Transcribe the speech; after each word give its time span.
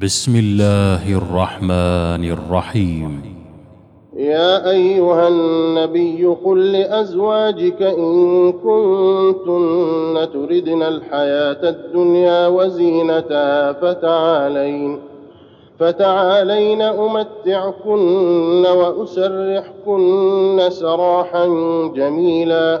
بسم 0.00 0.36
الله 0.36 1.16
الرحمن 1.16 2.24
الرحيم. 2.24 3.22
يا 4.16 4.70
أيها 4.70 5.28
النبي 5.28 6.26
قل 6.44 6.72
لأزواجك 6.72 7.82
إن 7.82 8.52
كنتن 8.52 10.32
تردن 10.32 10.82
الحياة 10.82 11.68
الدنيا 11.68 12.46
وزينتها 12.46 13.72
فتعالين 13.72 15.00
فتعالين 15.78 16.82
أمتعكن 16.82 18.66
وأسرحكن 18.66 20.60
سراحا 20.68 21.46
جميلا. 21.96 22.80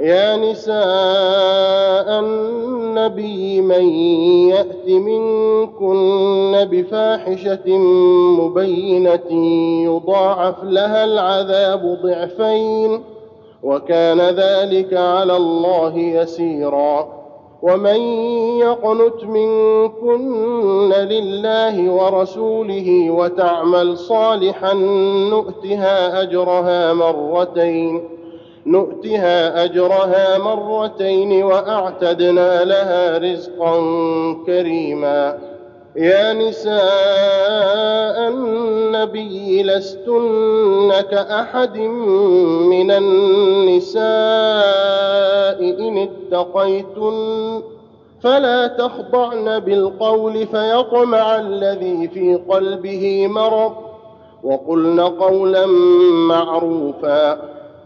يا 0.00 0.36
نساء 0.36 2.20
النبي 2.20 3.60
من 3.60 3.88
يأت 4.48 4.88
منكن 4.88 6.68
بفاحشة 6.70 7.78
مبينة 8.40 9.32
يضاعف 9.84 10.64
لها 10.64 11.04
العذاب 11.04 11.98
ضعفين 12.02 13.02
وكان 13.62 14.20
ذلك 14.20 14.94
على 14.94 15.36
الله 15.36 15.98
يسيرا 15.98 17.08
ومن 17.62 18.00
يقنت 18.58 19.24
منكن 19.24 20.92
لله 20.92 21.90
ورسوله 21.92 23.10
وتعمل 23.10 23.98
صالحا 23.98 24.72
نؤتها 25.30 26.22
أجرها 26.22 26.92
مرتين 26.92 28.13
نؤتها 28.66 29.64
أجرها 29.64 30.38
مرتين 30.38 31.44
وأعتدنا 31.44 32.64
لها 32.64 33.18
رزقا 33.18 33.76
كريما. 34.46 35.38
يا 35.96 36.32
نساء 36.32 38.28
النبي 38.28 39.62
لستن 39.62 40.92
كأحد 41.10 41.78
من 41.78 42.90
النساء 42.90 44.04
إن 45.60 46.08
اتقيتن 46.08 47.62
فلا 48.22 48.66
تخضعن 48.66 49.58
بالقول 49.58 50.46
فيطمع 50.46 51.36
الذي 51.36 52.08
في 52.08 52.40
قلبه 52.48 53.26
مرض. 53.26 53.72
وقلن 54.44 55.00
قولا 55.00 55.66
معروفا. 56.28 57.53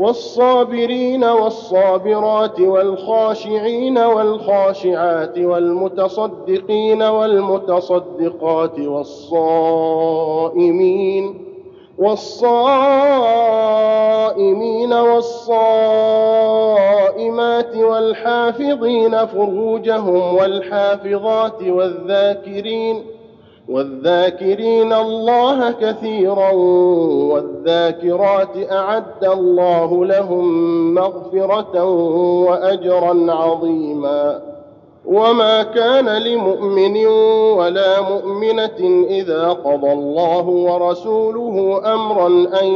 والصابرين 0.00 1.24
والصابرات 1.24 2.60
والخاشعين 2.60 3.98
والخاشعات 3.98 5.38
والمتصدقين 5.38 7.02
والمتصدقات 7.02 8.78
والصائمين 9.60 10.70
والصائمين 13.60 14.92
والصائمات 14.92 16.16
والحافظين 17.76 19.26
فروجهم 19.26 20.34
والحافظات 20.34 21.62
والذاكرين 21.62 23.04
والذاكرين 23.70 24.92
الله 24.92 25.70
كثيرا 25.70 26.52
والذاكرات 27.32 28.72
أعد 28.72 29.24
الله 29.24 30.04
لهم 30.04 30.44
مغفرة 30.94 31.84
واجرا 32.44 33.32
عظيما. 33.32 34.40
وما 35.06 35.62
كان 35.62 36.08
لمؤمن 36.08 37.06
ولا 37.56 38.00
مؤمنة 38.00 39.06
إذا 39.08 39.48
قضى 39.48 39.92
الله 39.92 40.48
ورسوله 40.48 41.80
امرا 41.94 42.26
أن 42.62 42.66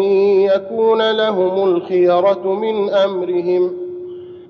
يكون 0.43 1.11
لهم 1.11 1.65
الخيرة 1.65 2.43
من 2.45 2.91
أمرهم. 2.91 3.84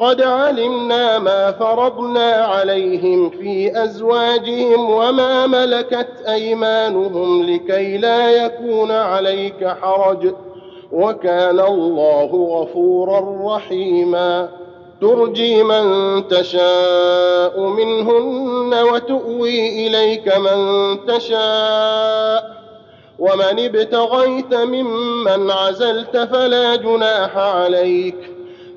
قد 0.00 0.22
علمنا 0.22 1.18
ما 1.18 1.52
فرضنا 1.52 2.30
عليهم 2.30 3.30
في 3.30 3.82
ازواجهم 3.84 4.90
وما 4.90 5.46
ملكت 5.46 6.08
ايمانهم 6.28 7.42
لكي 7.42 7.98
لا 7.98 8.30
يكون 8.30 8.90
عليك 8.90 9.66
حرج 9.82 10.34
وكان 10.92 11.60
الله 11.60 12.30
غفورا 12.60 13.56
رحيما. 13.56 14.48
ترجي 15.00 15.62
من 15.62 16.28
تشاء 16.28 17.60
منهن 17.60 18.74
وتؤوي 18.92 19.86
اليك 19.86 20.36
من 20.36 20.98
تشاء 21.06 22.54
ومن 23.18 23.58
ابتغيت 23.58 24.54
ممن 24.54 25.50
عزلت 25.50 26.16
فلا 26.16 26.76
جناح 26.76 27.36
عليك 27.36 28.33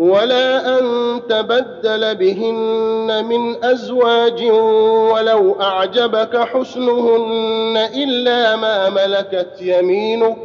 ولا 0.00 0.78
أن 0.78 0.84
تبدل 1.28 2.14
بهن 2.14 3.24
من 3.24 3.64
أزواج 3.64 4.42
ولو 5.12 5.60
أعجبك 5.60 6.36
حسنهن 6.36 7.76
إلا 7.94 8.56
ما 8.56 8.90
ملكت 8.90 9.60
يمينك 9.60 10.36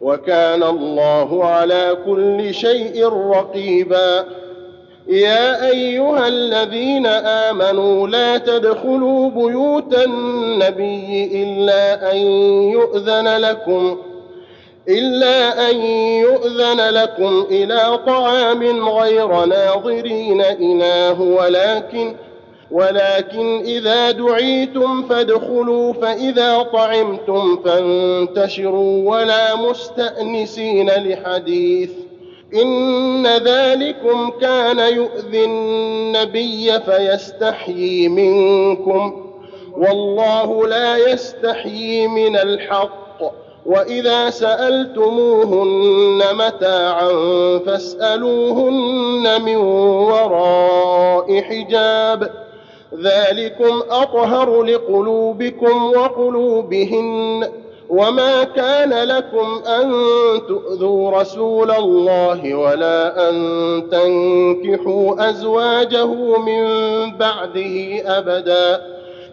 وكان 0.00 0.62
الله 0.62 1.44
على 1.44 1.96
كل 2.06 2.54
شيء 2.54 3.08
رقيبا. 3.08 4.24
يا 5.08 5.70
أيها 5.70 6.28
الذين 6.28 7.06
آمنوا 7.06 8.08
لا 8.08 8.38
تدخلوا 8.38 9.30
بيوت 9.30 9.94
النبي 9.94 11.30
إلا 11.42 12.12
أن 12.12 12.16
يؤذن 12.72 13.28
لكم 13.36 13.98
إلا 14.88 15.70
أن 15.70 15.76
يؤذن 16.20 16.80
لكم 16.80 17.46
إلى 17.50 17.98
طعام 18.06 18.88
غير 18.88 19.44
ناظرين 19.44 20.40
إناه 20.40 21.20
ولكن 21.20 22.14
ولكن 22.70 23.62
إذا 23.64 24.10
دعيتم 24.10 25.02
فادخلوا 25.02 25.92
فإذا 25.92 26.62
طعمتم 26.62 27.56
فانتشروا 27.64 29.10
ولا 29.10 29.56
مستأنسين 29.56 30.90
لحديث. 30.90 31.90
إن 32.54 33.26
ذلكم 33.26 34.30
كان 34.40 34.78
يؤذي 34.78 35.44
النبي 35.44 36.80
فيستحيي 36.80 38.08
منكم 38.08 39.24
والله 39.76 40.66
لا 40.66 40.96
يستحيي 40.96 42.08
من 42.08 42.36
الحق. 42.36 43.03
وإذا 43.66 44.30
سألتموهن 44.30 46.22
متاعا 46.32 47.08
فاسألوهن 47.66 49.42
من 49.42 49.56
وراء 49.56 51.40
حجاب. 51.40 52.30
ذلكم 53.02 53.82
أطهر 53.90 54.62
لقلوبكم 54.62 55.84
وقلوبهن. 55.84 57.48
وما 57.88 58.44
كان 58.44 58.90
لكم 58.90 59.62
أن 59.66 59.92
تؤذوا 60.48 61.20
رسول 61.20 61.70
الله 61.70 62.54
ولا 62.54 63.30
أن 63.30 63.34
تنكحوا 63.90 65.30
أزواجه 65.30 66.38
من 66.38 66.64
بعده 67.18 68.02
ابدا. 68.18 68.93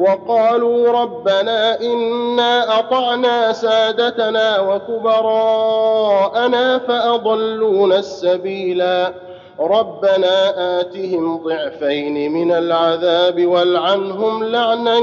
وقالوا 0.00 1.02
ربنا 1.02 1.80
إنا 1.80 2.78
أطعنا 2.78 3.52
سادتنا 3.52 4.60
وكبراءنا 4.60 6.78
فأضلونا 6.78 7.98
السبيلا. 7.98 9.12
ربنا 9.60 10.54
آتهم 10.80 11.36
ضعفين 11.36 12.32
من 12.32 12.52
العذاب 12.52 13.46
والعنهم 13.46 14.44
لعنا 14.44 15.00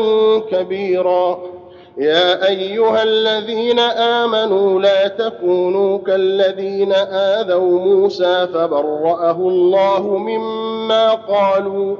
كبيرا. 0.51 1.39
يا 1.98 2.48
أيها 2.48 3.04
الذين 3.04 3.80
آمنوا 3.80 4.82
لا 4.82 5.08
تكونوا 5.08 5.98
كالذين 5.98 6.94
آذوا 7.13 7.80
موسى 7.80 8.48
فبرأه 8.54 9.32
الله 9.32 10.18
مما 10.18 11.13
قالوا. 11.13 11.96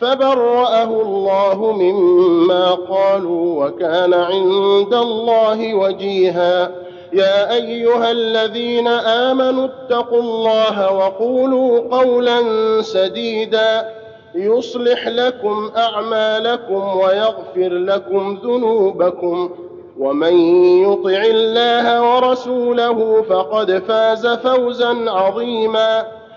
فبرأه 0.00 1.02
الله 1.02 1.72
مما 1.72 2.70
قالوا 2.70 3.66
وكان 3.66 4.14
عند 4.14 4.94
الله 4.94 5.74
وجيها. 5.74 6.70
يا 7.12 7.54
أيها 7.54 8.10
الذين 8.10 8.88
آمنوا 8.88 9.64
اتقوا 9.64 10.20
الله 10.20 10.92
وقولوا 10.92 11.98
قولا 11.98 12.42
سديدا. 12.82 13.88
يصلح 14.34 15.08
لكم 15.08 15.70
أعمالكم 15.76 16.96
ويغفر 16.96 17.72
لكم 17.72 18.38
ذنوبكم. 18.44 19.50
ومن 19.98 20.38
يطع 20.82 21.22
الله 21.22 22.14
ورسوله 22.14 23.22
فقد 23.28 23.82
فاز 23.88 24.26
فوزا 24.26 25.10
عظيما. 25.10 26.15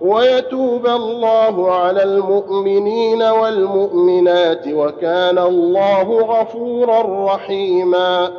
ويتوب 0.00 0.86
الله 0.86 1.70
على 1.70 2.02
المؤمنين 2.02 3.22
والمؤمنات 3.22 4.68
وكان 4.68 5.38
الله 5.38 6.20
غفورا 6.20 7.34
رحيما. 7.34 8.30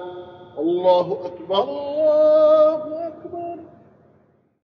الله 0.60 1.18
أكبر. 1.26 1.99